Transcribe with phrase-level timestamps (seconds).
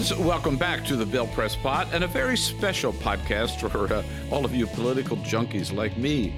[0.00, 0.24] Friends.
[0.24, 4.46] Welcome back to the Bill Press Pod and a very special podcast for uh, all
[4.46, 6.32] of you political junkies like me.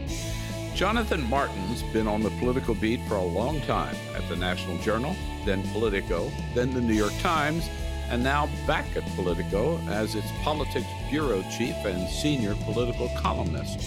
[0.75, 5.15] Jonathan Martin's been on the political beat for a long time at the National Journal,
[5.45, 7.69] then Politico, then the New York Times,
[8.11, 13.79] and now back at Politico as its politics bureau chief and senior political columnist.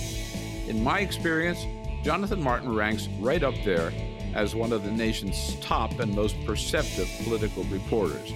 [0.69, 1.65] In my experience,
[2.01, 3.91] Jonathan Martin ranks right up there
[4.35, 8.31] as one of the nation's top and most perceptive political reporters.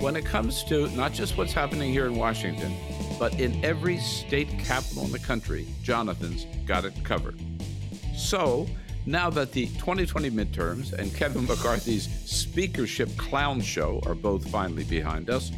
[0.00, 2.74] When it comes to not just what's happening here in Washington,
[3.18, 7.38] but in every state capital in the country, Jonathan's got it covered.
[8.16, 8.66] So,
[9.06, 15.28] now that the 2020 midterms and Kevin McCarthy's speakership clown show are both finally behind
[15.28, 15.52] us,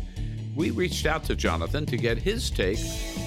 [0.57, 2.81] we reached out to Jonathan to get his take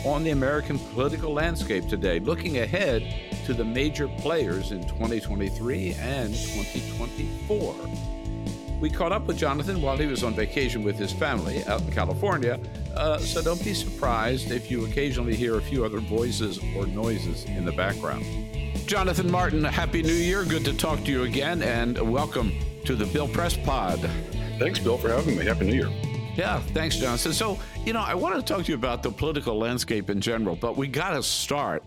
[0.04, 6.32] on the American political landscape today, looking ahead to the major players in 2023 and
[6.36, 7.76] 2024.
[8.80, 11.92] We caught up with Jonathan while he was on vacation with his family out in
[11.92, 12.60] California,
[12.94, 17.46] uh, so don't be surprised if you occasionally hear a few other voices or noises
[17.46, 18.24] in the background.
[18.86, 20.46] Jonathan Martin, Happy New Year.
[20.46, 22.52] Good to talk to you again, and welcome
[22.86, 24.00] to the Bill Press Pod.
[24.60, 25.46] Thanks, Bill, for having me.
[25.46, 25.90] Happy New Year.
[26.36, 27.34] Yeah, thanks, Jonathan.
[27.34, 30.56] So, you know, I want to talk to you about the political landscape in general,
[30.56, 31.82] but we got to start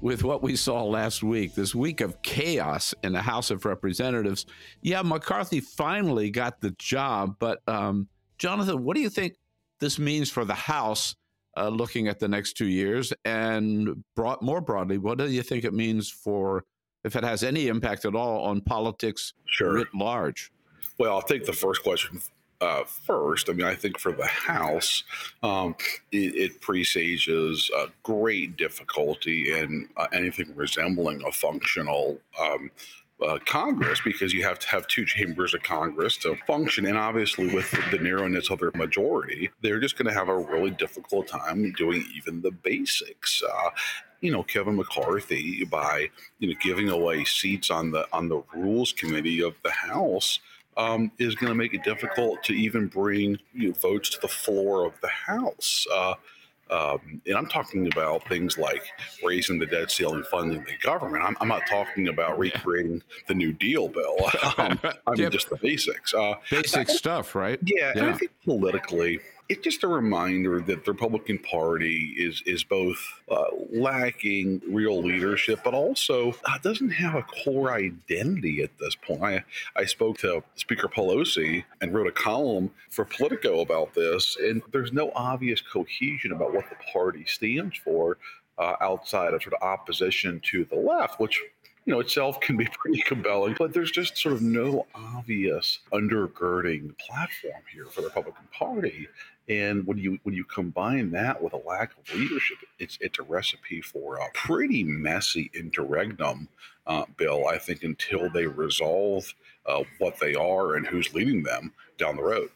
[0.00, 4.46] with what we saw last week, this week of chaos in the House of Representatives.
[4.82, 9.34] Yeah, McCarthy finally got the job, but um, Jonathan, what do you think
[9.80, 11.16] this means for the House
[11.56, 13.12] uh, looking at the next two years?
[13.24, 16.64] And broad, more broadly, what do you think it means for,
[17.04, 19.74] if it has any impact at all, on politics sure.
[19.74, 20.52] writ large?
[20.98, 22.20] Well, I'll take the first question
[22.60, 23.48] uh, first.
[23.48, 25.04] I mean, I think for the House,
[25.42, 25.76] um,
[26.12, 27.70] it, it, presages
[28.02, 32.18] great difficulty in uh, anything resembling a functional.
[32.40, 32.70] Um,
[33.20, 36.86] uh, Congress because you have to have two chambers of Congress to function.
[36.86, 40.70] And obviously, with the narrowness of their majority, they're just going to have a really
[40.70, 43.42] difficult time doing even the basics.
[43.42, 43.70] Uh,
[44.20, 46.08] you know Kevin McCarthy by
[46.38, 50.40] you know giving away seats on the on the Rules Committee of the House
[50.78, 54.28] um, is going to make it difficult to even bring you know, votes to the
[54.28, 55.86] floor of the House.
[55.92, 56.14] Uh,
[56.70, 58.84] um, and I'm talking about things like
[59.24, 61.24] raising the debt ceiling, funding the government.
[61.24, 64.16] I'm, I'm not talking about recreating the New Deal bill.
[64.58, 66.12] Um, I mean, just the basics.
[66.14, 67.60] Uh, Basic stuff, right?
[67.64, 68.08] Yeah, yeah.
[68.08, 72.98] I think politically, it's just a reminder that the Republican Party is is both
[73.30, 79.22] uh, lacking real leadership, but also uh, doesn't have a core identity at this point.
[79.22, 79.44] I,
[79.74, 84.92] I spoke to Speaker Pelosi and wrote a column for Politico about this, and there's
[84.92, 88.18] no obvious cohesion about what the party stands for
[88.58, 91.40] uh, outside of sort of opposition to the left, which
[91.86, 96.96] you know itself can be pretty compelling but there's just sort of no obvious undergirding
[96.98, 99.08] platform here for the republican party
[99.48, 103.22] and when you when you combine that with a lack of leadership, it's it's a
[103.22, 106.48] recipe for a pretty messy interregnum,
[106.86, 107.46] uh, Bill.
[107.46, 109.32] I think until they resolve
[109.66, 112.50] uh, what they are and who's leading them down the road.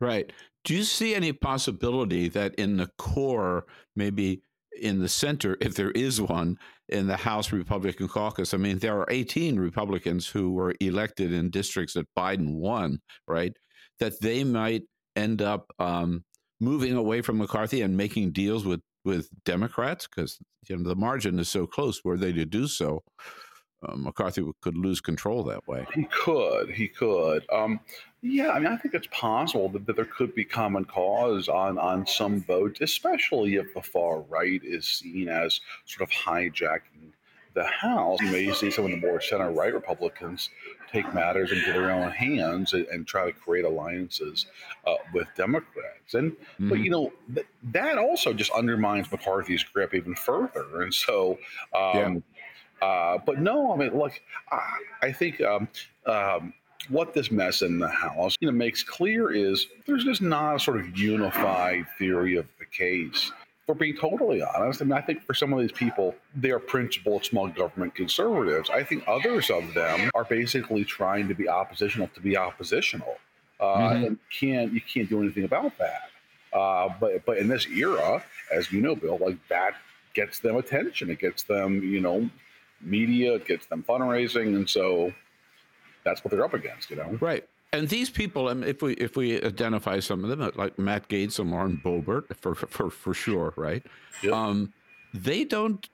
[0.00, 0.32] Right.
[0.64, 4.42] Do you see any possibility that in the core, maybe
[4.80, 6.58] in the center, if there is one,
[6.88, 8.54] in the House Republican caucus.
[8.54, 13.52] I mean, there are 18 Republicans who were elected in districts that Biden won, right?
[13.98, 14.82] That they might
[15.16, 16.24] end up um,
[16.60, 20.38] moving away from McCarthy and making deals with with Democrats because
[20.68, 22.02] you know the margin is so close.
[22.04, 23.02] Were they to do so,
[23.86, 25.86] uh, McCarthy could lose control that way.
[25.94, 26.70] He could.
[26.70, 27.44] He could.
[27.52, 27.80] Um,
[28.22, 31.78] yeah, I mean, I think it's possible that, that, there could be common cause on
[31.78, 37.12] on some votes, especially if the far right is seen as sort of hijacking
[37.56, 38.20] the House.
[38.20, 40.50] You may see some of the more center right Republicans
[40.92, 44.46] take matters into their own hands and, and try to create alliances
[44.86, 46.14] uh, with Democrats.
[46.14, 46.68] And mm-hmm.
[46.68, 50.82] but you know th- that also just undermines McCarthy's grip even further.
[50.82, 51.38] And so.
[51.74, 52.22] Um,
[52.82, 52.86] yeah.
[52.86, 54.20] uh, but no, I mean, look,
[54.52, 55.66] I, I think um,
[56.04, 56.52] um,
[56.90, 60.60] what this mess in the House, you know, makes clear is there's just not a
[60.60, 63.32] sort of unified theory of the case
[63.66, 66.60] for being totally honest, I mean, I think for some of these people, they are
[66.60, 68.70] principled small government conservatives.
[68.70, 73.16] I think others of them are basically trying to be oppositional to be oppositional,
[73.58, 74.04] uh, mm-hmm.
[74.04, 76.10] and can't you can't do anything about that.
[76.56, 78.22] Uh, but but in this era,
[78.52, 79.72] as you know, Bill, like that
[80.14, 81.10] gets them attention.
[81.10, 82.30] It gets them, you know,
[82.80, 83.34] media.
[83.34, 85.12] It gets them fundraising, and so
[86.04, 86.88] that's what they're up against.
[86.88, 87.44] You know, right.
[87.72, 91.50] And these people, if we if we identify some of them, like Matt Gaetz and
[91.50, 93.84] Lauren Boebert, for for for sure, right?
[94.22, 94.32] Yep.
[94.32, 94.72] Um,
[95.12, 95.88] they don't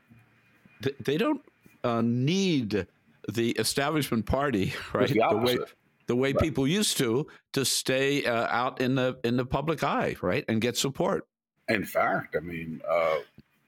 [1.00, 1.42] they don't
[1.82, 2.86] uh, need
[3.28, 5.08] the establishment party, right?
[5.08, 5.58] The, the, way
[6.06, 6.42] the way right.
[6.42, 10.60] people used to to stay uh, out in the in the public eye, right, and
[10.60, 11.26] get support.
[11.68, 13.18] In fact, I mean, uh,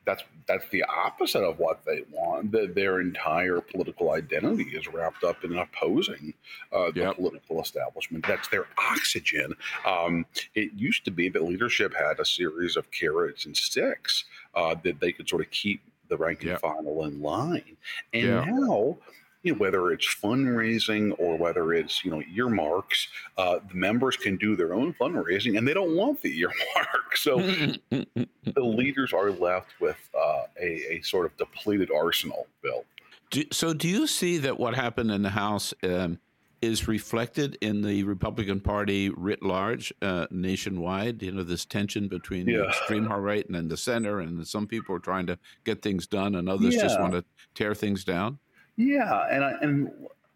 [0.05, 2.53] that's that's the opposite of what they want.
[2.53, 6.35] The, their entire political identity is wrapped up in opposing
[6.73, 7.17] uh, the yep.
[7.17, 8.27] political establishment.
[8.27, 9.55] That's their oxygen.
[9.87, 14.25] Um, it used to be that leadership had a series of carrots and sticks
[14.55, 16.61] uh, that they could sort of keep the rank and yep.
[16.61, 17.77] file in line,
[18.13, 18.45] and yeah.
[18.45, 18.99] now
[19.45, 23.07] you know, whether it's fundraising or whether it's you know earmarks,
[23.39, 27.17] uh, the members can do their own fundraising, and they don't want the earmark.
[27.17, 27.37] So
[27.91, 28.27] the
[28.57, 32.49] leaders are left with uh, a, a, sort of depleted arsenal.
[32.63, 32.85] Bill.
[33.31, 35.73] Do, so, do you see that what happened in the House?
[35.83, 36.19] Um,
[36.63, 41.23] is reflected in the Republican Party writ large, uh, nationwide.
[41.23, 42.59] You know, this tension between yeah.
[42.59, 46.07] the extreme right and then the center, and some people are trying to get things
[46.07, 46.83] done, and others yeah.
[46.83, 47.23] just want to
[47.55, 48.39] tear things down.
[48.77, 49.91] Yeah, and I, and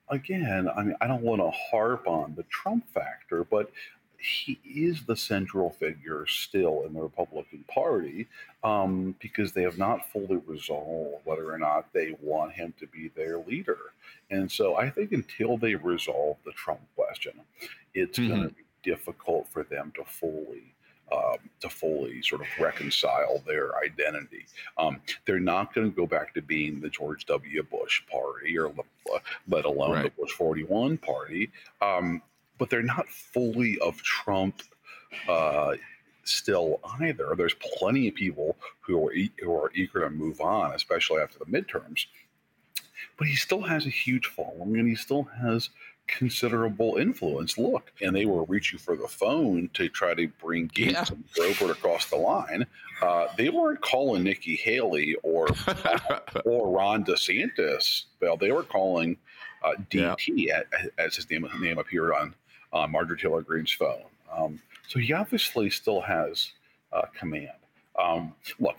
[0.09, 3.71] again, I mean, I don't want to harp on the Trump factor, but
[4.19, 8.27] he is the central figure still in the Republican Party
[8.65, 13.09] um, because they have not fully resolved whether or not they want him to be
[13.15, 13.79] their leader.
[14.31, 17.33] And so I think until they resolve the Trump question,
[17.95, 18.29] it's mm-hmm.
[18.29, 20.75] going to be difficult for them to fully
[21.13, 24.47] um, to fully sort of reconcile their identity.
[24.77, 27.63] Um, they're not going to go back to being the George W.
[27.63, 28.73] Bush party or
[29.49, 30.05] let alone right.
[30.05, 31.51] the Bush 41 party,
[31.81, 32.23] um,
[32.59, 34.63] but they're not fully of Trump.
[35.27, 35.75] Uh,
[36.25, 37.35] still either.
[37.35, 41.39] There's plenty of people who are e- who are eager to move on, especially after
[41.39, 42.07] the midterms.
[43.17, 45.71] But he still has a huge following, and he still has
[46.09, 47.57] considerable influence.
[47.57, 51.05] Look, and they were reaching for the phone to try to bring yeah.
[51.09, 52.67] and Robert across the line.
[53.01, 55.47] Uh, they weren't calling Nikki Haley or
[56.45, 58.05] or Ron DeSantis.
[58.21, 59.17] Well, they were calling
[59.63, 60.63] uh, DT yeah.
[60.99, 62.35] as his name name appeared on
[62.73, 64.03] uh, Marjorie Taylor Greene's phone.
[64.37, 66.53] Um, so he obviously still has
[66.93, 67.51] uh, command.
[67.99, 68.79] Um, look,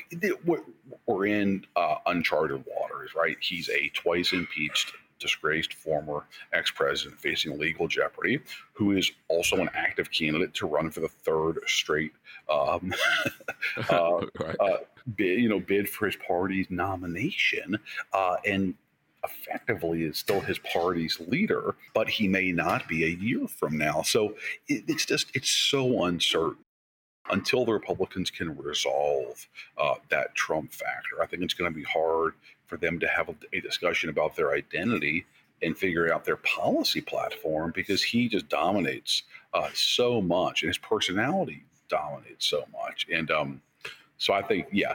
[1.05, 3.37] we're in uh, uncharted waters, right?
[3.41, 8.39] He's a twice impeached disgraced former ex president facing legal jeopardy,
[8.73, 12.13] who is also an active candidate to run for the third straight.
[12.49, 12.93] Um,
[13.89, 14.55] uh, right.
[14.59, 14.77] uh,
[15.15, 17.77] bid, you know, bid for his party's nomination,
[18.13, 18.75] uh, and
[19.23, 24.01] effectively is still his party's leader, but he may not be a year from now.
[24.01, 24.35] So
[24.67, 26.63] it, it's just it's so uncertain
[27.29, 31.21] until the Republicans can resolve uh, that Trump factor.
[31.21, 32.33] I think it's going to be hard
[32.69, 35.25] for them to have a, discussion about their identity
[35.61, 39.23] and figure out their policy platform because he just dominates
[39.53, 43.07] uh, so much and his personality dominates so much.
[43.11, 43.61] And um,
[44.17, 44.93] so I think, yeah,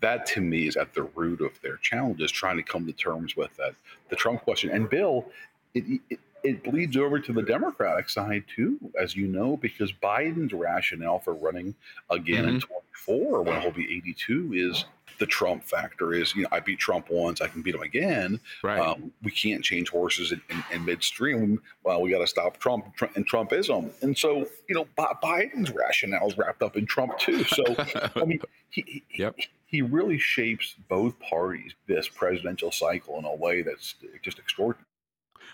[0.00, 3.36] that to me is at the root of their challenges, trying to come to terms
[3.36, 3.74] with that
[4.10, 4.70] the Trump question.
[4.70, 5.26] And Bill,
[5.74, 10.52] it, it it bleeds over to the Democratic side too, as you know, because Biden's
[10.52, 11.74] rationale for running
[12.10, 12.54] again mm-hmm.
[12.56, 12.60] in
[13.06, 14.84] 24 when he'll be 82 is
[15.18, 18.40] the Trump factor is, you know, I beat Trump once, I can beat him again.
[18.62, 18.80] Right.
[18.80, 21.60] Um, we can't change horses in, in, in midstream.
[21.84, 23.90] Well, we got to stop Trump and Trumpism.
[24.02, 27.44] And so, you know, Biden's rationale is wrapped up in Trump too.
[27.44, 27.62] So,
[28.16, 29.34] I mean, he, yep.
[29.36, 34.86] he, he really shapes both parties this presidential cycle in a way that's just extraordinary.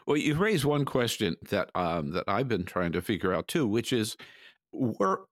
[0.06, 3.66] Well, you raised one question that um, that I've been trying to figure out too,
[3.66, 4.16] which is,
[4.72, 5.22] were,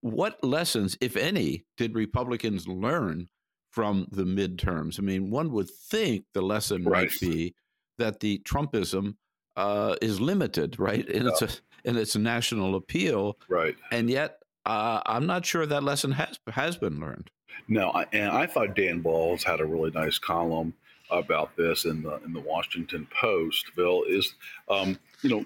[0.00, 3.28] what lessons, if any, did Republicans learn
[3.70, 4.98] from the midterms?
[4.98, 7.10] I mean, one would think the lesson right.
[7.10, 7.54] might be
[7.98, 9.16] that the Trumpism
[9.56, 11.30] uh, is limited, right, in yeah.
[11.30, 16.38] its in its national appeal, right, and yet uh, I'm not sure that lesson has
[16.48, 17.30] has been learned.
[17.68, 20.74] No, I, and I thought Dan Balz had a really nice column
[21.10, 23.66] about this in the in the Washington Post.
[23.76, 24.34] Bill is,
[24.68, 25.44] um, you know,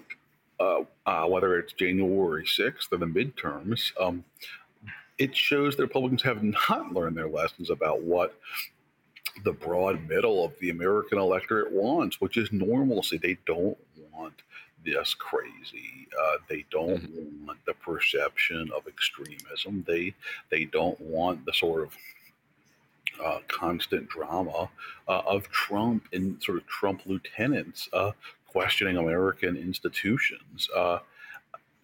[0.59, 4.23] uh, uh, whether it's January sixth or the midterms, um,
[5.17, 8.37] it shows that Republicans have not learned their lessons about what
[9.43, 13.17] the broad middle of the American electorate wants, which is normalcy.
[13.17, 13.77] They don't
[14.13, 14.33] want
[14.85, 16.07] this crazy.
[16.17, 17.47] Uh, they don't mm-hmm.
[17.47, 19.83] want the perception of extremism.
[19.87, 20.13] They
[20.49, 21.97] they don't want the sort of
[23.23, 24.69] uh, constant drama
[25.07, 28.11] uh, of Trump and sort of Trump lieutenants uh,
[28.47, 30.69] questioning American institutions.
[30.75, 30.99] Uh,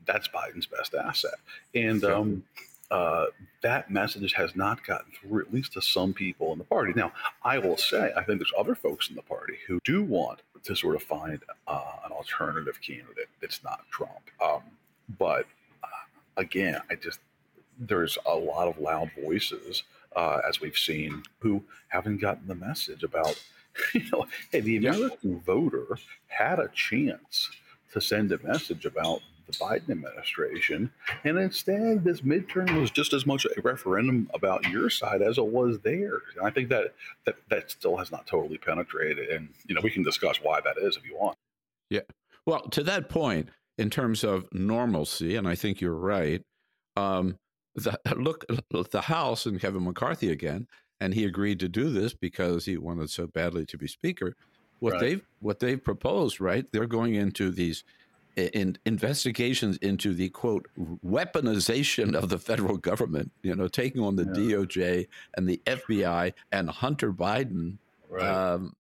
[0.06, 1.36] that's Biden's best asset.
[1.76, 2.44] And um,
[2.90, 3.28] uh,
[3.62, 6.92] that message has not gotten through, at least to some people in the party.
[6.96, 10.42] Now, I will say, I think there's other folks in the party who do want
[10.64, 14.22] to sort of find uh, an alternative candidate that's not Trump.
[14.44, 14.62] Um,
[15.18, 15.46] but
[15.84, 15.88] uh,
[16.38, 17.20] again, I just,
[17.80, 19.84] there's a lot of loud voices,
[20.16, 23.42] uh, as we've seen, who haven't gotten the message about,
[23.94, 25.40] you know, hey, the American yeah.
[25.46, 27.50] voter had a chance
[27.94, 30.92] to send a message about the Biden administration.
[31.24, 35.46] And instead, this midterm was just as much a referendum about your side as it
[35.46, 36.22] was theirs.
[36.38, 36.94] And I think that
[37.26, 39.30] that, that still has not totally penetrated.
[39.30, 41.38] And, you know, we can discuss why that is if you want.
[41.90, 42.02] Yeah.
[42.46, 46.42] Well, to that point, in terms of normalcy, and I think you're right,
[46.96, 47.38] um,
[47.76, 48.46] the, look,
[48.92, 50.68] the House and Kevin McCarthy again,
[51.00, 54.36] and he agreed to do this because he wanted so badly to be Speaker.
[54.80, 55.02] What right.
[55.02, 56.66] they've what they've proposed, right?
[56.72, 57.84] They're going into these
[58.36, 60.68] in investigations into the quote
[61.06, 64.56] weaponization of the federal government, you know, taking on the yeah.
[64.56, 67.78] DOJ and the FBI and Hunter Biden.
[68.10, 68.24] Right.
[68.24, 68.76] Um,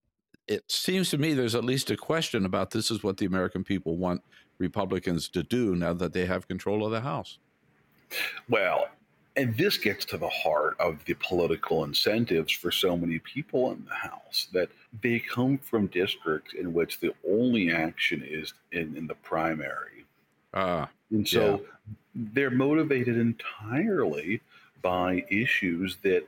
[0.47, 3.63] it seems to me there's at least a question about this is what the American
[3.63, 4.21] people want
[4.57, 7.37] Republicans to do now that they have control of the House.
[8.49, 8.89] Well,
[9.35, 13.85] and this gets to the heart of the political incentives for so many people in
[13.85, 14.69] the House that
[15.01, 20.05] they come from districts in which the only action is in, in the primary.
[20.53, 21.93] Uh, and so yeah.
[22.33, 24.41] they're motivated entirely
[24.81, 26.27] by issues that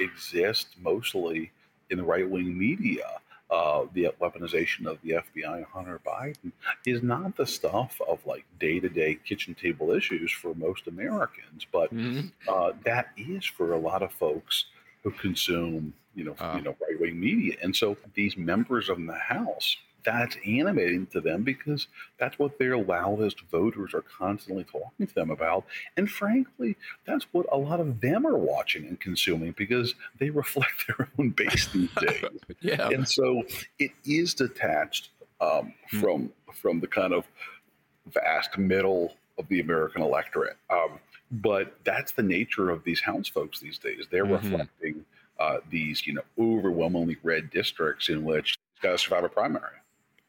[0.00, 1.50] exist mostly
[1.90, 3.06] in the right wing media
[3.52, 6.52] uh, the weaponization of the FBI and Hunter Biden
[6.86, 11.66] is not the stuff of like day to day kitchen table issues for most Americans,
[11.70, 12.28] but mm-hmm.
[12.48, 14.64] uh, that is for a lot of folks
[15.04, 16.54] who consume, you know, uh.
[16.56, 17.56] you know, right wing media.
[17.62, 22.76] And so these members of the House that's animating to them because that's what their
[22.76, 25.64] loudest voters are constantly talking to them about.
[25.96, 30.86] And frankly, that's what a lot of them are watching and consuming because they reflect
[30.86, 32.24] their own base these days.
[32.60, 32.88] yeah.
[32.88, 33.42] And so
[33.78, 36.00] it is detached um, hmm.
[36.00, 37.24] from from the kind of
[38.12, 40.56] vast middle of the American electorate.
[40.70, 40.98] Um,
[41.30, 44.06] but that's the nature of these House folks these days.
[44.10, 44.50] They're mm-hmm.
[44.50, 45.04] reflecting
[45.40, 49.76] uh, these, you know, overwhelmingly red districts in which you've got to survive a primary.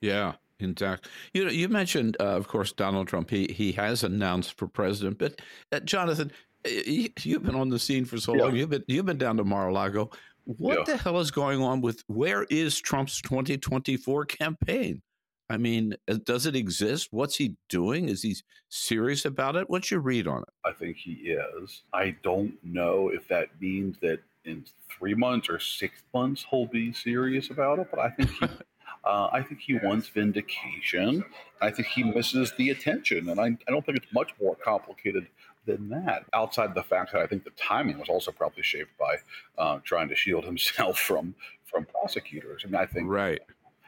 [0.03, 1.07] Yeah, intact.
[1.33, 3.29] You know, you mentioned, uh, of course, Donald Trump.
[3.29, 5.39] He he has announced for president, but
[5.71, 6.29] uh, Jonathan,
[6.65, 8.43] you've been on the scene for so yeah.
[8.43, 8.55] long.
[8.57, 10.11] You've been you've been down to Mar-a-Lago.
[10.43, 10.83] What yeah.
[10.83, 15.01] the hell is going on with where is Trump's 2024 campaign?
[15.49, 17.07] I mean, uh, does it exist?
[17.11, 18.09] What's he doing?
[18.09, 18.35] Is he
[18.67, 19.69] serious about it?
[19.69, 20.49] What's your read on it?
[20.65, 21.83] I think he is.
[21.93, 26.91] I don't know if that means that in three months or six months he'll be
[26.91, 28.47] serious about it, but I think he,
[29.03, 31.25] Uh, I think he wants vindication.
[31.61, 33.29] I think he misses the attention.
[33.29, 35.27] And I, I don't think it's much more complicated
[35.65, 36.25] than that.
[36.33, 39.17] Outside the fact that I think the timing was also probably shaped by
[39.57, 42.63] uh, trying to shield himself from from prosecutors.
[42.65, 43.41] I mean, I think right,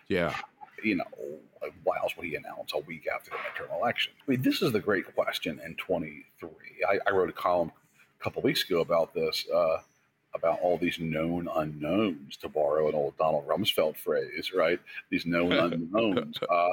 [0.08, 0.34] yeah.
[0.84, 1.06] You know,
[1.84, 4.14] why else would he announce a week after the midterm election?
[4.28, 6.50] I mean, this is the great question in 23.
[6.88, 7.72] I, I wrote a column
[8.20, 9.46] a couple weeks ago about this.
[9.54, 9.78] Uh,
[10.36, 14.80] about all these known unknowns, to borrow an old Donald Rumsfeld phrase, right?
[15.10, 16.38] These known unknowns.
[16.50, 16.70] Uh,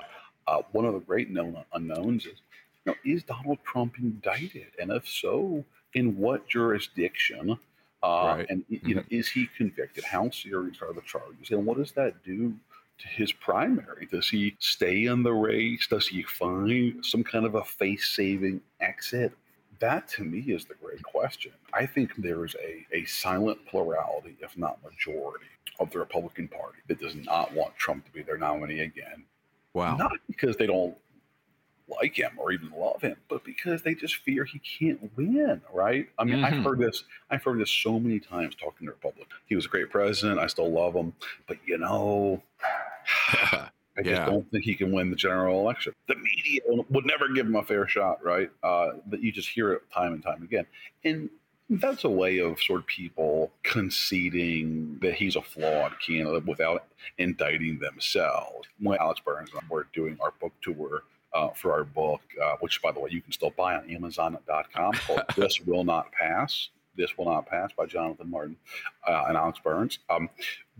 [0.47, 2.41] uh, one of the great known unknowns is,
[2.85, 4.67] you know, is Donald Trump indicted?
[4.81, 5.65] And if so,
[5.95, 7.59] in what jurisdiction?
[8.03, 8.47] Uh, right.
[8.51, 8.93] And you mm-hmm.
[8.97, 10.05] know, is he convicted?
[10.05, 11.51] How serious are the charges?
[11.51, 12.53] And what does that do
[12.99, 14.07] to his primary?
[14.07, 15.87] Does he stay in the race?
[15.89, 19.33] Does he find some kind of a face-saving exit?
[19.83, 21.53] That to me is the great question.
[21.75, 25.47] I think there is a, a silent plurality, if not majority,
[25.81, 29.25] of the Republican Party that does not want Trump to be their nominee again.
[29.75, 29.97] Wow.
[29.97, 30.97] Not because they don't
[31.89, 36.09] like him or even love him, but because they just fear he can't win, right?
[36.17, 36.45] I mean, mm-hmm.
[36.45, 39.41] I've heard this, I've heard this so many times talking to Republicans.
[39.47, 40.39] He was a great president.
[40.39, 41.13] I still love him.
[41.49, 42.41] But you know,
[43.97, 45.93] I just don't think he can win the general election.
[46.09, 48.51] The media would never give him a fair shot, right?
[48.63, 50.65] Uh, but you just hear it time and time again.
[51.05, 51.29] And
[51.69, 56.87] that's a way of sort of people conceding that he's a flawed candidate without
[57.19, 58.69] indicting themselves.
[58.79, 61.03] When Alex Burns and I were doing our book tour
[61.35, 64.93] uh, for our book, uh, which, by the way, you can still buy on Amazon.com
[64.93, 66.69] called This Will Not Pass.
[66.97, 68.57] This Will Not Pass by Jonathan Martin
[69.07, 69.99] uh, and Alex Burns.
[70.11, 70.29] Um,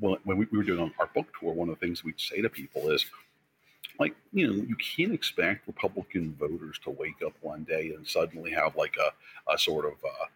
[0.01, 2.49] when, we, we were doing our book tour, one of the things we'd say to
[2.49, 3.05] people is,
[3.99, 8.51] like, you know, you can't expect Republican voters to wake up one day and suddenly
[8.51, 10.27] have like a, a sort of uh,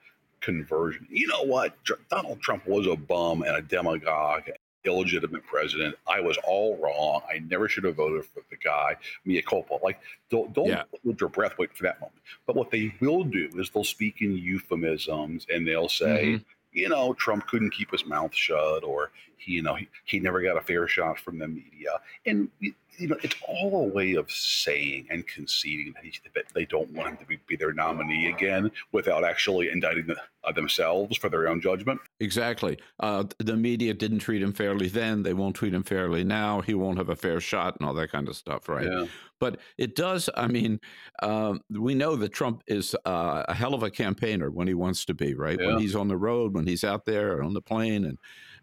[0.40, 1.06] conversion.
[1.10, 1.74] You know what?
[2.10, 4.50] Donald Trump was a bum and a demagogue,
[4.86, 5.96] illegitimate president.
[6.06, 7.22] I was all wrong.
[7.28, 8.96] I never should have voted for the guy.
[9.24, 9.78] Mea culpa.
[9.82, 10.00] Like,
[10.30, 10.82] don't don't yeah.
[11.04, 11.58] hold your breath.
[11.58, 12.20] Wait for that moment.
[12.46, 16.26] But what they will do is they'll speak in euphemisms and they'll say.
[16.26, 16.42] Mm-hmm
[16.76, 20.42] you know, Trump couldn't keep his mouth shut, or he, you know, he, he never
[20.42, 21.98] got a fair shot from the media.
[22.26, 22.50] And
[22.98, 26.90] you know, it's all a way of saying and conceding that, he, that they don't
[26.90, 31.28] want him to be, be their nominee again without actually indicting the, uh, themselves for
[31.28, 32.00] their own judgment.
[32.20, 32.78] Exactly.
[33.00, 35.22] Uh, the media didn't treat him fairly then.
[35.22, 36.60] They won't treat him fairly now.
[36.60, 38.86] He won't have a fair shot and all that kind of stuff, right?
[38.86, 39.06] Yeah.
[39.38, 40.80] But it does, I mean,
[41.22, 45.04] um, we know that Trump is uh, a hell of a campaigner when he wants
[45.06, 45.58] to be, right?
[45.60, 45.66] Yeah.
[45.68, 48.18] When he's on the road, when he's out there on the plane and,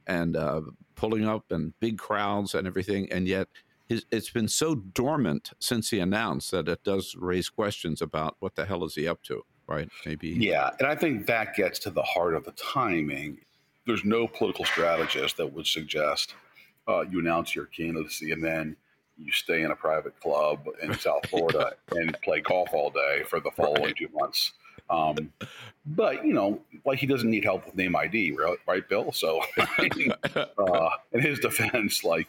[0.07, 0.61] and uh,
[0.95, 3.11] pulling up and big crowds and everything.
[3.11, 3.47] And yet,
[3.89, 8.65] it's been so dormant since he announced that it does raise questions about what the
[8.65, 9.89] hell is he up to, right?
[10.05, 10.29] Maybe.
[10.29, 13.39] Yeah, and I think that gets to the heart of the timing.
[13.85, 16.35] There's no political strategist that would suggest
[16.87, 18.75] uh, you announce your candidacy and then
[19.17, 23.39] you stay in a private club in South Florida and play golf all day for
[23.39, 23.95] the following right.
[23.95, 24.53] two months.
[24.89, 25.31] Um,
[25.85, 29.11] but you know, like he doesn't need help with name ID, right, right Bill?
[29.11, 32.27] So, uh, in his defense, like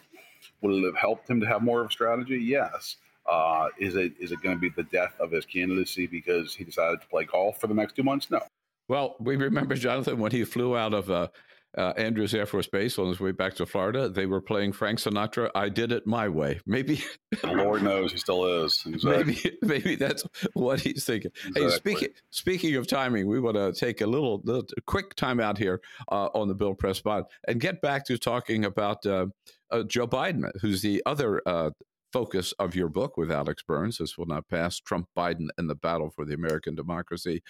[0.64, 2.38] would it have helped him to have more of a strategy?
[2.38, 2.96] Yes.
[3.30, 6.64] Uh, is it is it going to be the death of his candidacy because he
[6.64, 8.30] decided to play golf for the next two months?
[8.30, 8.40] No.
[8.88, 11.28] Well, we remember Jonathan when he flew out of uh,
[11.76, 14.08] uh, Andrews Air Force Base on his way back to Florida.
[14.08, 15.50] They were playing Frank Sinatra.
[15.54, 16.60] I did it my way.
[16.66, 17.02] Maybe
[17.42, 18.82] Lord knows he still is.
[18.94, 19.34] Exactly.
[19.42, 21.32] Maybe maybe that's what he's thinking.
[21.46, 21.62] Exactly.
[21.62, 25.58] Hey, speaking speaking of timing, we want to take a little, little quick time out
[25.58, 25.80] here
[26.12, 29.26] uh, on the Bill Press Pod and get back to talking about uh,
[29.70, 31.70] uh Joe Biden, who's the other uh,
[32.14, 33.98] focus of your book with Alex Burns.
[33.98, 37.42] This will not pass Trump Biden and the battle for the American democracy.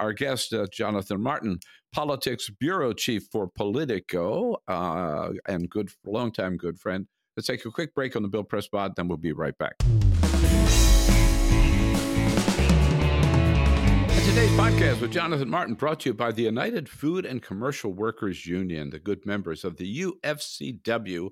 [0.00, 1.60] Our guest, uh, Jonathan Martin,
[1.92, 7.06] politics bureau chief for Politico uh, and good, longtime good friend.
[7.36, 9.76] Let's take a quick break on the Bill Press Pod, then we'll be right back.
[14.38, 18.46] Today's podcast with Jonathan Martin brought to you by the United Food and Commercial Workers
[18.46, 21.30] Union, the good members of the UFCW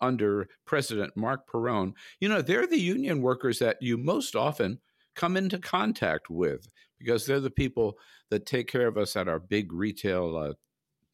[0.00, 4.80] under President Marc Perrone, you know, they're the union workers that you most often
[5.14, 7.98] come into contact with because they're the people
[8.30, 10.52] that take care of us at our big retail uh,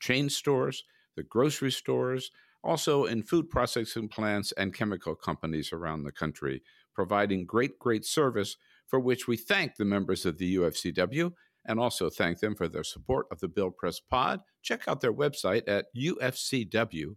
[0.00, 0.84] chain stores,
[1.16, 2.30] the grocery stores,
[2.64, 6.62] also in food processing plants and chemical companies around the country,
[6.94, 11.32] providing great, great service for which we thank the members of the UFCW
[11.64, 14.40] and also thank them for their support of the Bill Press Pod.
[14.62, 17.16] Check out their website at ufcw.org.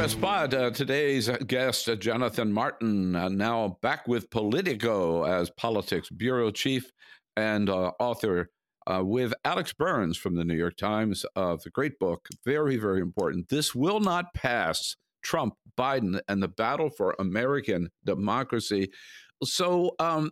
[0.00, 0.54] Press Pod.
[0.54, 6.90] Uh, today's guest, uh, Jonathan Martin, uh, now back with Politico as politics bureau chief
[7.36, 8.48] and uh, author
[8.86, 13.02] uh, with Alex Burns from the New York Times of the great book, very, very
[13.02, 13.50] important.
[13.50, 18.90] This will not pass Trump, Biden, and the battle for American democracy.
[19.44, 20.30] So, um,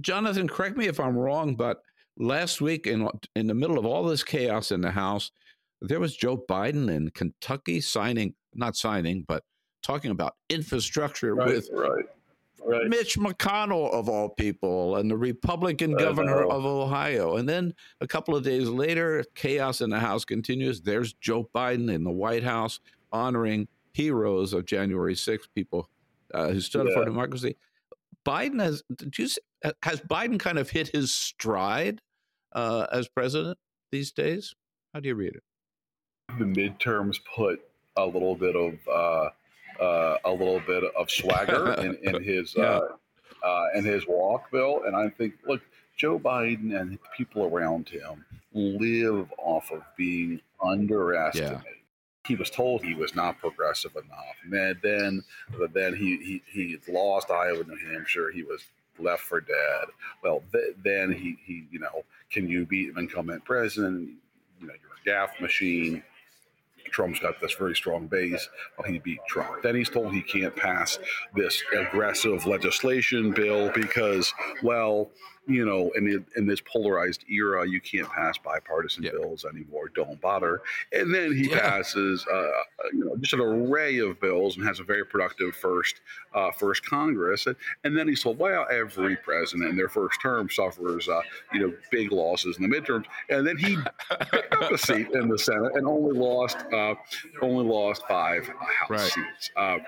[0.00, 1.82] Jonathan, correct me if I'm wrong, but
[2.16, 3.06] last week, in
[3.36, 5.30] in the middle of all this chaos in the House,
[5.80, 9.44] there was Joe Biden in Kentucky signing, not signing, but
[9.82, 12.04] talking about infrastructure right, with right,
[12.64, 12.88] right.
[12.88, 17.36] Mitch McConnell of all people and the Republican governor of Ohio.
[17.36, 20.82] And then a couple of days later, chaos in the House continues.
[20.82, 22.80] There's Joe Biden in the White House
[23.12, 25.88] honoring heroes of January 6th, people
[26.32, 26.92] uh, who stood yeah.
[26.92, 27.56] up for democracy.
[28.24, 29.28] Biden has did you
[29.82, 32.00] has Biden kind of hit his stride
[32.52, 33.58] uh, as president
[33.90, 34.54] these days?
[34.92, 35.42] How do you read it?
[36.38, 37.62] The midterms put
[37.96, 39.30] a little bit of uh,
[39.82, 42.80] uh, a little bit of swagger in, in his yeah.
[42.80, 42.88] uh,
[43.42, 44.82] uh, in his walk, Bill.
[44.86, 45.62] And I think, look,
[45.96, 51.62] Joe Biden and people around him live off of being underestimated.
[51.64, 51.72] Yeah.
[52.26, 54.36] He was told he was not progressive enough.
[54.44, 55.22] And then,
[55.72, 58.30] then he, he, he lost Iowa, New Hampshire.
[58.30, 58.62] He was
[58.98, 59.86] left for dead.
[60.22, 64.10] Well, th- then he, he, you know, can you beat an incumbent president?
[64.60, 66.02] You know, you're a gaffe machine.
[66.90, 68.48] Trump's got this very strong base.
[68.78, 69.62] Well, he beat Trump.
[69.62, 70.98] Then he's told he can't pass
[71.34, 75.10] this aggressive legislation bill because, well,
[75.50, 79.12] you know, in, in this polarized era, you can't pass bipartisan yep.
[79.12, 79.90] bills anymore.
[79.94, 80.62] Don't bother.
[80.92, 81.60] And then he yeah.
[81.60, 82.50] passes, uh,
[82.92, 86.00] you know, just an array of bills and has a very productive first
[86.34, 87.46] uh, first Congress.
[87.46, 91.20] And, and then he's told, well, every president in their first term suffers, uh,
[91.52, 93.04] you know, big losses in the midterms.
[93.28, 93.76] And then he
[94.30, 96.94] picked up a seat in the Senate and only lost uh,
[97.42, 99.00] only lost five House right.
[99.00, 99.50] seats.
[99.56, 99.78] Uh,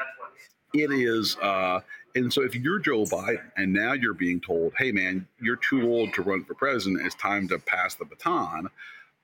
[0.75, 1.81] it is uh,
[2.14, 5.90] and so if you're Joe Biden and now you're being told, hey, man, you're too
[5.90, 8.68] old to run for president, it's time to pass the baton.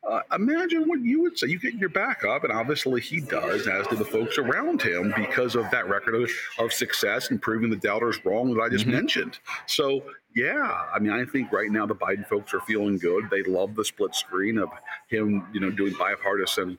[0.09, 1.49] Uh, imagine what you would say.
[1.49, 5.13] You get your back up, and obviously he does, as do the folks around him,
[5.17, 8.85] because of that record of, of success and proving the doubters wrong that I just
[8.85, 8.95] mm-hmm.
[8.95, 9.39] mentioned.
[9.67, 13.29] So, yeah, I mean, I think right now the Biden folks are feeling good.
[13.29, 14.71] They love the split screen of
[15.09, 16.79] him, you know, doing bipartisan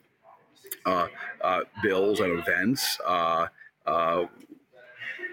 [0.86, 1.08] uh,
[1.41, 2.98] uh, bills and events.
[3.06, 3.48] Uh,
[3.86, 4.26] uh,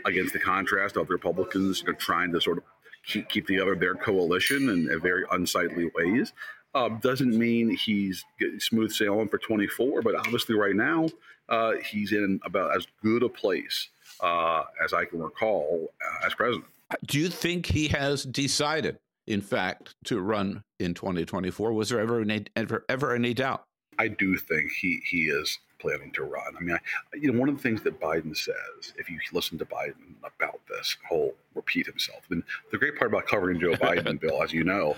[0.06, 2.64] against the contrast of the Republicans you know, trying to sort of
[3.04, 6.32] keep, keep together their coalition in, in very unsightly ways.
[6.74, 8.24] Uh, doesn't mean he's
[8.58, 11.08] smooth sailing for 24, but obviously right now
[11.48, 13.88] uh, he's in about as good a place
[14.20, 16.66] uh, as I can recall uh, as president.
[17.04, 21.72] Do you think he has decided, in fact, to run in 2024?
[21.72, 23.64] Was there ever any, ever, ever any doubt?
[23.98, 26.56] I do think he he is planning to run.
[26.58, 29.58] I mean, I, you know, one of the things that Biden says, if you listen
[29.58, 34.20] to Biden about this whole repeat himself, and the great part about covering Joe Biden,
[34.20, 34.96] Bill, as you know,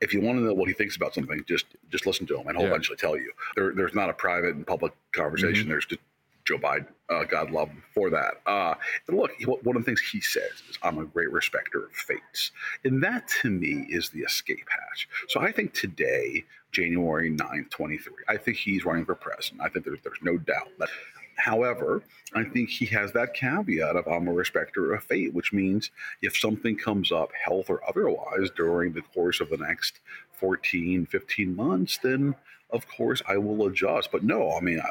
[0.00, 2.46] if you want to know what he thinks about something, just just listen to him,
[2.48, 2.72] and he'll yeah.
[2.72, 3.32] eventually tell you.
[3.54, 5.62] There, there's not a private and public conversation.
[5.62, 5.70] Mm-hmm.
[5.70, 6.00] There's just
[6.46, 6.86] Joe Biden.
[7.10, 8.40] Uh, God love him for that.
[8.46, 8.74] Uh,
[9.08, 12.52] and look, one of the things he says is, I'm a great respecter of fates.
[12.84, 15.08] And that to me is the escape hatch.
[15.28, 19.62] So I think today, January 9th, 23, I think he's running for president.
[19.62, 20.68] I think there's, there's no doubt.
[20.78, 20.88] That,
[21.36, 22.02] however,
[22.34, 25.90] I think he has that caveat of I'm a respecter of fate, which means
[26.22, 30.00] if something comes up, health or otherwise, during the course of the next
[30.32, 32.34] 14, 15 months, then
[32.70, 34.10] of course I will adjust.
[34.10, 34.90] But no, I mean, I,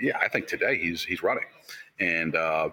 [0.00, 1.44] yeah, I think today he's he's running.
[2.00, 2.70] And uh,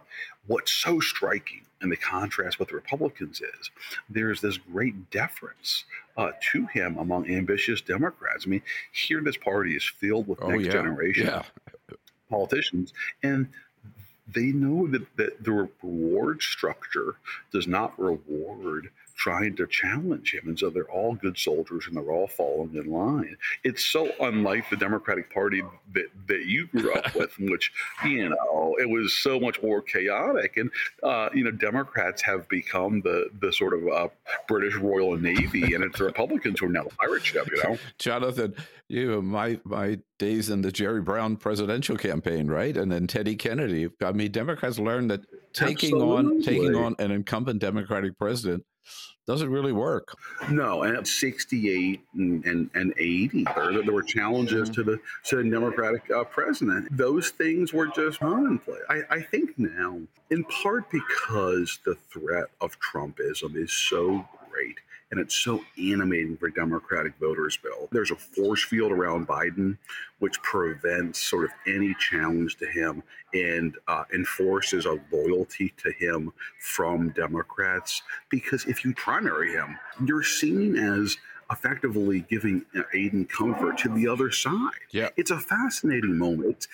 [0.48, 3.72] what's so striking in the contrast with the Republicans is
[4.10, 5.86] there's this great deference
[6.18, 8.46] uh, to him among ambitious Democrats.
[8.46, 10.72] I mean, here this party is filled with oh, next yeah.
[10.72, 11.44] generation yeah.
[12.30, 13.48] politicians, and
[14.34, 17.16] they know that, that the reward structure
[17.52, 20.48] does not reward trying to challenge him.
[20.48, 23.36] And so they're all good soldiers and they're all falling in line.
[23.66, 25.62] It's so unlike the Democratic Party
[25.94, 27.70] that, that you grew up with, in which,
[28.06, 30.56] you know, it was so much more chaotic.
[30.56, 30.72] And,
[31.04, 34.08] uh, you know, Democrats have become the, the sort of uh,
[34.48, 37.78] British Royal Navy, and it's the Republicans who are now the pirate ship, you know?
[38.00, 38.56] Jonathan,
[38.88, 42.76] you know, my, my days in the Jerry Brown presidential campaign, right?
[42.78, 43.90] And then Teddy Kennedy.
[44.02, 46.16] I mean, Democrats learned that taking Absolutely.
[46.16, 48.64] on taking on an incumbent Democratic president
[49.30, 50.18] doesn't really work.
[50.50, 54.74] No, and at 68 and, and, and 80, there, there were challenges mm-hmm.
[54.74, 56.88] to the to the Democratic uh, president.
[56.90, 58.80] Those things were just on play.
[58.90, 60.00] I, I think now,
[60.32, 64.80] in part because the threat of Trumpism is so great
[65.12, 67.88] and it's so animating for Democratic voters, Bill.
[67.92, 69.78] There's a force field around Biden
[70.20, 73.02] which prevents sort of any challenge to him
[73.34, 78.02] and uh, enforces a loyalty to him from Democrats.
[78.30, 81.18] Because if you primary him, you're seen as
[81.52, 84.72] effectively giving aid and comfort to the other side.
[84.92, 85.10] Yeah.
[85.18, 86.50] It's a fascinating moment.
[86.50, 86.68] It's,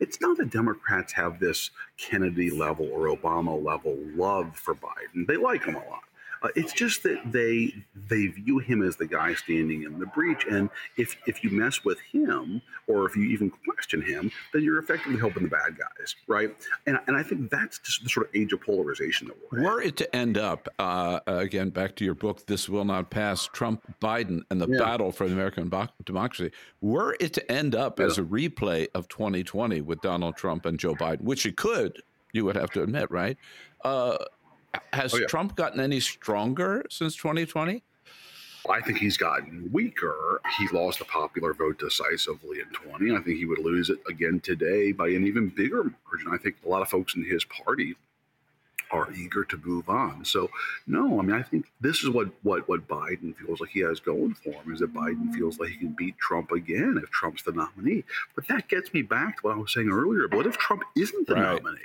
[0.00, 5.26] it's not that Democrats have this Kennedy level or Obama level love for Biden.
[5.26, 6.02] They like him a lot.
[6.42, 7.72] Uh, it's just that they
[8.08, 11.84] they view him as the guy standing in the breach, and if if you mess
[11.84, 16.14] with him or if you even question him, then you're effectively helping the bad guys,
[16.26, 16.54] right?
[16.86, 19.62] And and I think that's just the sort of age of polarization that we're.
[19.62, 23.48] Were it to end up uh, again, back to your book, "This Will Not Pass,"
[23.52, 24.78] Trump, Biden, and the Yeah.
[24.78, 25.70] battle for the American
[26.04, 26.52] democracy.
[26.80, 30.94] Were it to end up as a replay of 2020 with Donald Trump and Joe
[30.94, 33.36] Biden, which it could, you would have to admit, right?
[33.84, 34.18] Uh,
[34.92, 35.26] has Oh, yeah.
[35.26, 37.82] Trump gotten any stronger since 2020?
[38.68, 40.40] I think he's gotten weaker.
[40.58, 43.14] He lost the popular vote decisively in 20.
[43.14, 46.32] I think he would lose it again today by an even bigger margin.
[46.32, 47.94] I think a lot of folks in his party
[48.90, 50.24] are eager to move on.
[50.24, 50.48] So,
[50.86, 53.98] no, I mean, I think this is what what what Biden feels like he has
[54.00, 57.42] going for him is that Biden feels like he can beat Trump again if Trump's
[57.42, 58.04] the nominee.
[58.34, 60.26] But that gets me back to what I was saying earlier.
[60.28, 61.62] But What if Trump isn't the Right.
[61.62, 61.80] nominee?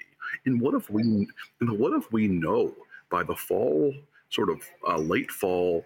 [0.46, 1.28] And what if we
[1.60, 2.74] and what if we know
[3.10, 3.94] by the fall,
[4.30, 5.86] sort of uh, late fall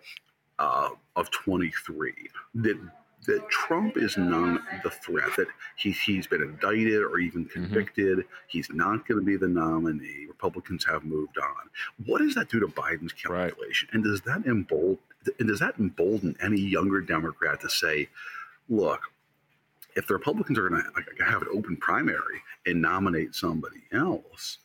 [0.60, 2.13] uh, of 23
[2.55, 2.79] that
[3.25, 8.23] that Trump is not the threat, that he, he's been indicted or even convicted.
[8.47, 10.27] He's not going to be the nominee.
[10.27, 12.05] Republicans have moved on.
[12.05, 13.49] What does that do to Biden's Right.
[13.49, 13.89] calculation?
[13.93, 14.99] And does that embolden,
[15.39, 18.10] and does that embolden any younger Democrat to say,
[18.69, 19.01] look,
[19.95, 20.84] if the Republicans are going
[21.17, 24.58] to have an open primary and nominate somebody else,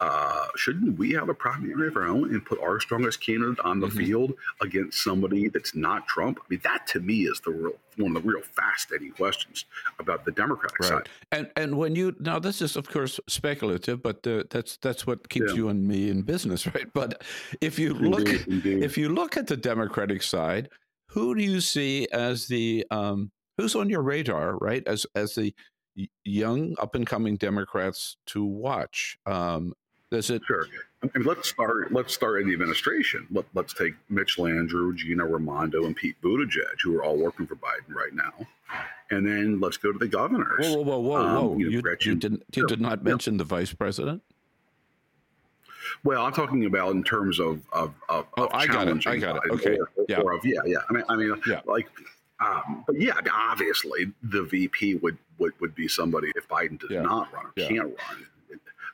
[0.00, 3.80] uh, shouldn't we have a primary of our own and put our strongest candidate on
[3.80, 3.96] the Mhm.
[4.06, 6.38] field against somebody that's not Trump?
[6.40, 9.64] I mean, that to me is the real one of the real fascinating questions
[9.98, 10.88] about the Democratic Right.
[10.88, 11.08] side.
[11.32, 15.28] And and when you now this is of course speculative, but uh, that's that's what
[15.28, 15.56] keeps Yeah.
[15.56, 16.92] you and me in business, right?
[16.92, 17.24] But
[17.60, 18.82] if you look Indeed, indeed.
[18.84, 20.68] if you look at the Democratic side,
[21.08, 24.86] who do you see as the um, who's on your radar, right?
[24.86, 25.54] As as the
[26.24, 29.18] young up and coming Democrats to watch.
[29.26, 29.74] Um,
[30.10, 30.40] does it?
[30.46, 30.64] Sure.
[31.02, 31.92] I mean, let's start.
[31.92, 33.26] Let's start in the administration.
[33.30, 37.56] Let, let's take Mitch Landrieu, Gina Raimondo, and Pete Buttigieg, who are all working for
[37.56, 38.32] Biden right now,
[39.10, 40.66] and then let's go to the governors.
[40.66, 41.56] Whoa, whoa, whoa, whoa, Um, whoa!
[41.58, 44.22] you know, you, you didn't you did not mention the vice president.
[46.04, 49.06] Well, I'm talking about in terms of of, of, Oh, of I got it.
[49.06, 49.52] I got it.
[49.52, 49.76] Okay.
[49.78, 50.20] Or, Yeah.
[50.20, 50.78] or of yeah, yeah.
[50.88, 51.60] I mean, I mean, Yeah.
[51.66, 51.86] like,
[52.40, 57.02] um, but yeah, obviously the VP would would would be somebody if Biden does Yeah.
[57.02, 57.68] not run or Yeah.
[57.68, 58.24] can't run.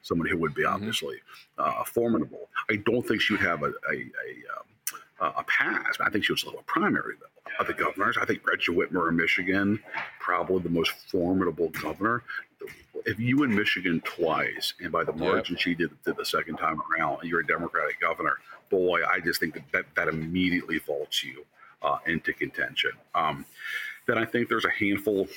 [0.02, 0.72] Somebody who would be Mhm.
[0.74, 1.20] obviously
[1.58, 2.50] uh, formidable.
[2.68, 5.96] I don't think she would have a a, a, um, a pass.
[6.00, 7.26] I think she would still have a primary though.
[7.60, 9.80] Of the governors, I think Gretchen Whitmer in Michigan,
[10.20, 12.22] probably the most formidable governor.
[13.06, 15.20] If you win Michigan twice, and by the Yep.
[15.20, 18.38] margin she did, did the second time around, and you're a Democratic governor,
[18.70, 21.46] boy, I just think that that, that immediately vaults you
[21.84, 22.92] uh, into contention.
[23.14, 23.44] Um,
[24.06, 25.28] then I think there's a handful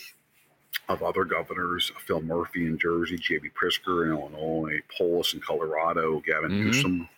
[0.90, 3.50] of other governors, Phil Murphy in Jersey, J.B.
[3.62, 6.66] Pritzker in Illinois, Polis in Colorado, Gavin Mhm.
[6.66, 7.10] Newsom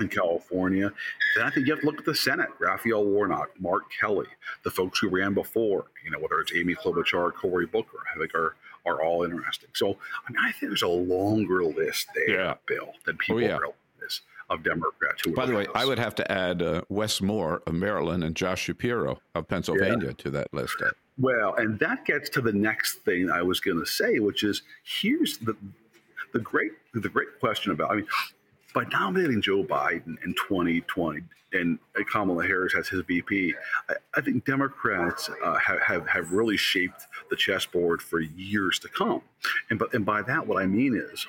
[0.00, 0.92] in California.
[1.36, 4.26] Then I think you have to look at the Senate, Raphael Warnock, Mark Kelly,
[4.64, 8.34] the folks who ran before, you know, whether it's Amy Klobuchar, Cory Booker, I think
[8.34, 9.68] are are all interesting.
[9.74, 9.90] So
[10.26, 12.54] I mean, I think there's a longer list there, Yeah.
[12.66, 13.56] Bill, than people yeah.
[13.58, 13.74] realize
[14.50, 15.34] of Democrats who.
[15.34, 15.66] By the way.
[15.74, 20.12] I would have to add uh, Wes Moore of Maryland and Josh Shapiro of Pennsylvania
[20.14, 20.76] to that list.
[21.18, 24.62] Well, and that gets to the next thing I was going to say, which is
[24.84, 25.56] here's the
[26.32, 27.90] the great the great question about.
[27.90, 28.06] I mean,
[28.74, 31.78] by nominating Joe Biden in 2020 and
[32.12, 33.54] Kamala Harris as his VP,
[33.88, 38.88] I, I think Democrats uh, have, have have really shaped the chessboard for years to
[38.88, 39.22] come.
[39.70, 41.26] And but and by that, what I mean is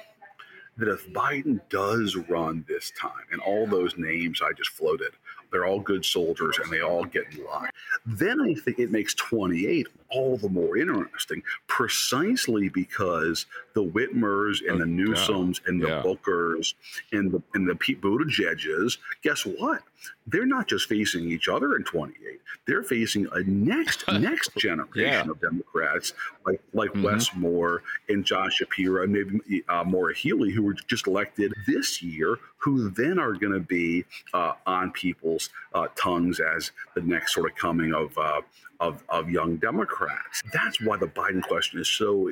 [0.78, 5.12] that if Biden does run this time, and all those names I just floated,
[5.52, 7.70] they're all good soldiers and they all get in line,
[8.06, 14.80] then I think it makes 28 all the more interesting, precisely because the Whitmers and
[14.80, 14.88] the Oh.
[15.12, 16.02] Newsoms and the Yeah.
[16.04, 16.74] Bookers
[17.12, 19.84] and the and the Pete Buttigiegs, guess what?
[20.28, 22.40] They're not just facing each other in 28.
[22.66, 25.30] They're facing a next next generation Yeah.
[25.32, 26.14] of Democrats
[26.46, 27.04] like like Mhm.
[27.04, 32.02] Wes Moore and John Shapiro and maybe uh, Maura Healey, who were just elected this
[32.02, 37.34] year, who then are going to be uh, on people's uh, tongues as the next
[37.34, 38.42] sort of coming of, uh,
[38.80, 40.44] of of young Democrats.
[40.54, 42.30] That's why the Biden question is so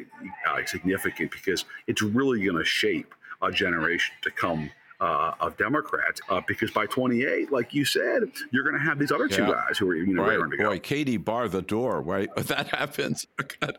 [0.49, 4.71] uh, significant because it's really going to shape a generation to come.
[5.01, 9.11] Uh, of Democrats, uh, because by 28, like you said, you're going to have these
[9.11, 10.69] other two guys who are you know Right, raring to go.
[10.69, 12.01] boy, Katie bar the door.
[12.01, 13.27] Right, that happens.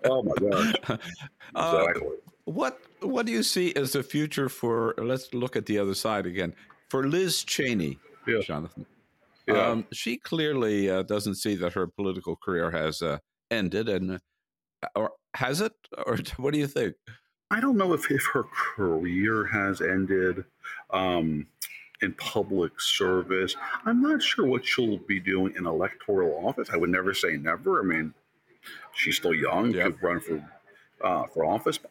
[0.04, 1.00] Oh my god!
[1.56, 2.08] Exactly.
[2.44, 4.94] what What do you see as the future for?
[4.98, 6.54] Let's look at the other side again.
[6.88, 8.40] For Liz Cheney, Yeah.
[8.40, 8.86] Jonathan.
[9.46, 9.68] Yeah.
[9.68, 13.18] Um, she clearly uh, doesn't see that her political career has uh,
[13.50, 14.12] ended, and
[14.82, 15.72] uh, or has it?
[16.04, 16.94] Or what do you think?
[17.50, 20.44] I don't know if, if her career has ended.
[20.90, 21.46] Um,
[22.02, 23.56] in public service.
[23.84, 26.68] I'm not sure what she'll be doing in electoral office.
[26.72, 27.80] I would never say never.
[27.80, 28.14] I mean,
[28.92, 29.92] she's still young, yep.
[29.92, 30.50] could run for
[31.02, 31.78] uh, for office.
[31.78, 31.90] But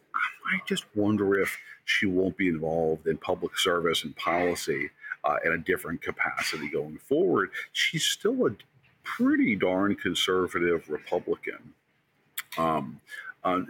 [0.52, 4.90] I just wonder if she won't be involved in public service and policy
[5.24, 7.50] uh, in a different capacity going forward.
[7.72, 8.50] She's still a
[9.02, 11.74] pretty darn conservative Republican.
[12.58, 13.00] Um,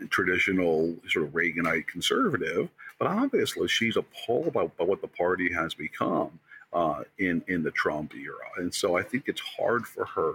[0.08, 5.74] traditional sort of Reaganite conservative, but obviously she's appalled by, by what the party has
[5.74, 6.38] become
[6.72, 10.32] uh, in in the Trump era, and so I think it's hard for her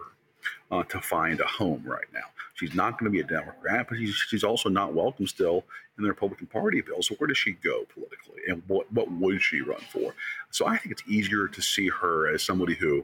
[0.71, 2.25] uh, to find a home right now.
[2.55, 5.63] She's not going to be a Democrat, but she's, she's also not welcome still
[6.01, 7.01] in the Republican Party bill.
[7.01, 10.13] So where does she go politically, and what what would she run for?
[10.49, 13.03] So I think it's easier to see her as somebody who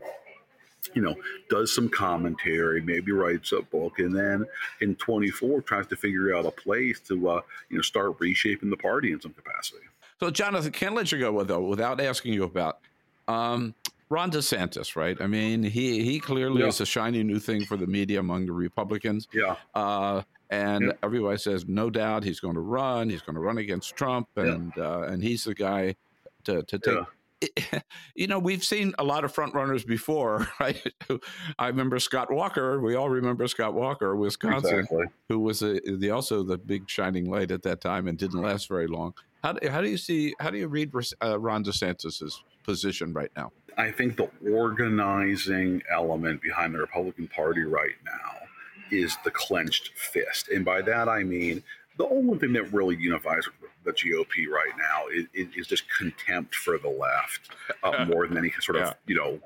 [0.93, 1.15] you know,
[1.49, 4.45] does some commentary, maybe writes a book, and then
[4.79, 8.77] in 24 tries to figure out a place to, uh, you know, start reshaping the
[8.77, 9.83] party in some capacity.
[10.19, 12.79] So, Jonathan, can't let you go though without asking you about
[13.27, 13.75] um,
[14.09, 15.19] Ron DeSantis, right?
[15.19, 16.67] I mean, he he clearly yeah.
[16.67, 19.27] is a shiny new thing for the media among the Republicans.
[19.33, 19.55] Yeah.
[19.75, 20.91] Uh, and yeah.
[21.03, 23.09] everybody says, no doubt, he's going to run.
[23.09, 24.83] He's going to run against Trump, and yeah.
[24.83, 25.95] uh, and he's the guy
[26.45, 26.97] to to take.
[28.15, 30.81] You know, we've seen a lot of front runners before, right?
[31.59, 32.81] I remember Scott Walker.
[32.81, 35.05] We all remember Scott Walker, Wisconsin, exactly.
[35.29, 38.67] who was a, the also the big shining light at that time and didn't last
[38.67, 39.13] very long.
[39.43, 40.33] How do, how do you see?
[40.39, 40.91] How do you read
[41.23, 43.51] uh, Ron DeSantis's position right now?
[43.77, 48.36] I think the organizing element behind the Republican Party right now
[48.91, 50.49] is the clenched fist.
[50.49, 51.63] And by that, I mean
[51.97, 53.43] the only thing that really unifies
[53.83, 57.49] the GOP right now is, is just contempt for the left
[57.83, 58.93] uh, more than any sort of, yeah.
[59.07, 59.39] you know,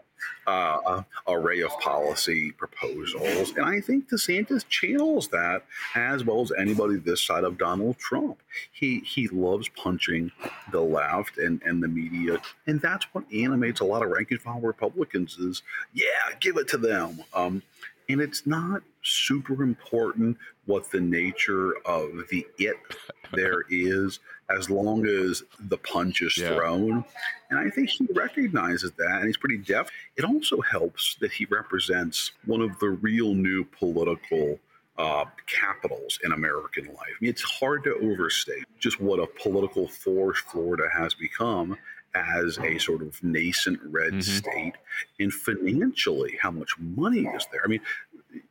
[0.47, 3.51] uh, array of policy proposals.
[3.55, 5.63] And I think DeSantis channels that
[5.95, 8.39] as well as anybody this side of Donald Trump.
[8.71, 10.31] He he loves punching
[10.71, 12.41] the left and, and the media.
[12.67, 16.67] And that's what animates a lot of rank and file Republicans is, yeah, give it
[16.69, 17.23] to them.
[17.33, 17.63] Um,
[18.11, 22.75] and it's not super important what the nature of the it
[23.33, 24.19] there is
[24.49, 26.49] as long as the punch is yeah.
[26.49, 27.03] thrown.
[27.49, 29.91] And I think he recognizes that and he's pretty deft.
[30.17, 34.59] It also helps that he represents one of the real new political
[34.97, 36.97] uh, capitals in American life.
[36.99, 41.77] I mean, it's hard to overstate just what a political force Florida has become
[42.13, 44.21] as a sort of nascent red mm-hmm.
[44.21, 44.73] state
[45.19, 47.61] and financially how much money is there.
[47.63, 47.81] I mean,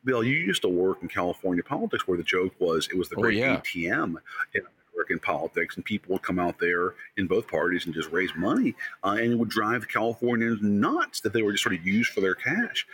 [0.03, 3.15] Bill, you used to work in California politics where the joke was it was the
[3.17, 3.57] oh, great yeah.
[3.57, 4.15] ATM
[4.53, 4.61] in
[4.93, 8.75] American politics, and people would come out there in both parties and just raise money,
[9.03, 12.21] uh, and it would drive Californians nuts that they were just sort of used for
[12.21, 12.85] their cash.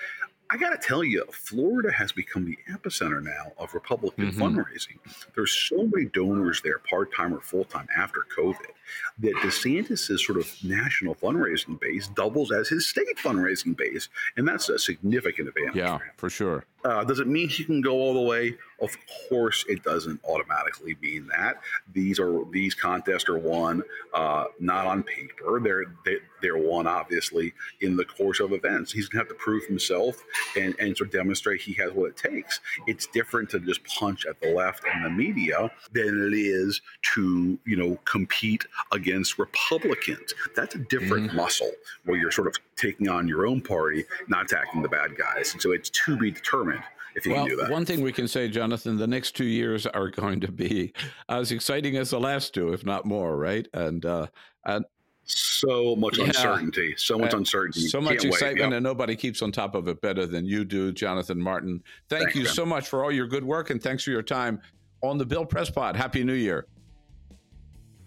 [0.50, 4.42] I got to tell you, Florida has become the epicenter now of Republican mm-hmm.
[4.42, 4.98] fundraising.
[5.36, 8.72] There's so many donors there, part time or full time, after COVID
[9.20, 14.70] that DeSantis' sort of national fundraising base doubles as his state fundraising base, and that's
[14.70, 15.76] a significant advantage.
[15.76, 16.64] Yeah, for, for sure.
[16.88, 18.56] Uh, does it mean he can go all the way?
[18.82, 18.96] Of
[19.28, 21.60] course, it doesn't automatically mean that.
[21.94, 25.60] These are these contests are won uh, not on paper.
[25.60, 28.94] They're they, they're won obviously in the course of events.
[28.94, 30.24] He's gonna have to prove himself
[30.56, 32.62] and and sort of demonstrate he has what it takes.
[32.86, 36.82] It's different to just punch at the left and the media than it is
[37.16, 40.34] to you know compete against Republicans.
[40.56, 41.38] That's a different mm-hmm.
[41.38, 41.72] muscle
[42.06, 45.54] where you're sort of taking on your own party, not attacking the bad guys.
[45.54, 46.84] And so it's to be determined
[47.16, 47.72] if you well, can do that.
[47.72, 50.94] One thing we can say, Jonathan, the next two years are going to be
[51.30, 53.68] as exciting as the last two, if not more, right?
[53.74, 54.28] And uh,
[54.66, 54.86] and
[55.24, 56.26] so much yeah.
[56.26, 60.00] uncertainty, so much uh, uncertainty, so much excitement, and nobody keeps on top of it
[60.02, 61.84] better than you do, Jonathan Martin.
[62.08, 62.54] Thank thanks, you man.
[62.54, 64.62] so much for all your good work, and thanks for your time
[65.02, 65.96] on the Bill Press Pod.
[65.96, 66.68] Happy New Year.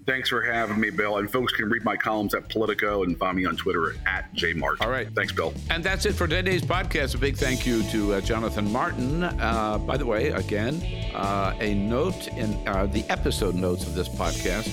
[0.07, 1.19] Thanks for having me, Bill.
[1.19, 4.81] And folks can read my columns at Politico and find me on Twitter at jmart.
[4.81, 5.09] All right.
[5.15, 5.55] Thanks, Bill.
[5.71, 7.15] And that's it for today's podcast.
[7.15, 9.25] A big thank you to uh, Jonathan Martin.
[9.25, 10.83] Uh, by the way, again,
[11.15, 14.73] uh, a note in uh, the episode notes of this podcast.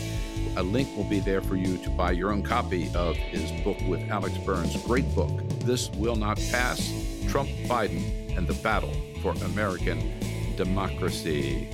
[0.57, 3.77] A link will be there for you to buy your own copy of his book
[3.87, 4.75] with Alex Burns.
[4.83, 5.29] Great book.
[5.59, 6.91] This Will Not Pass
[7.27, 10.13] Trump, Biden, and the Battle for American
[10.55, 11.67] Democracy.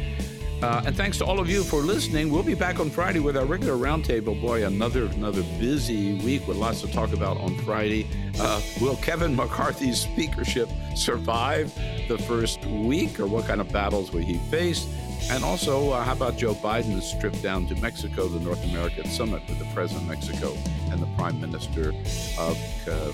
[0.63, 2.31] Uh, and thanks to all of you for listening.
[2.31, 4.39] We'll be back on Friday with our regular roundtable.
[4.39, 8.07] Boy, another another busy week with lots to talk about on Friday.
[8.39, 11.75] Uh, will Kevin McCarthy's speakership survive
[12.07, 14.87] the first week, or what kind of battles will he face?
[15.29, 19.43] And also, uh, how about Joe Biden's trip down to Mexico, the North American Summit
[19.49, 20.55] with the President of Mexico
[20.91, 21.93] and the Prime Minister
[22.39, 22.57] of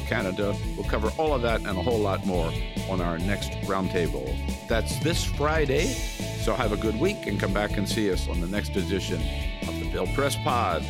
[0.05, 0.55] Canada?
[0.77, 2.53] We'll cover all of that and a whole lot more
[2.91, 4.37] on our next roundtable.
[4.67, 5.95] That's this Friday.
[6.49, 9.21] So have a good week and come back and see us on the next edition
[9.67, 10.83] of the Bill Press Pod.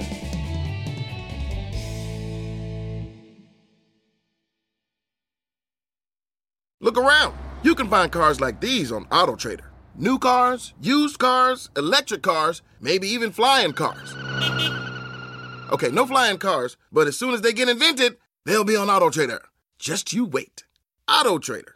[6.80, 7.36] Look around.
[7.62, 9.66] You can find cars like these on AutoTrader.
[9.96, 14.16] New cars, used cars, electric cars, maybe even flying cars.
[15.74, 19.42] Okay, no flying cars, but as soon as they get invented, they'll be on AutoTrader.
[19.78, 20.64] Just you wait.
[21.10, 21.74] AutoTrader.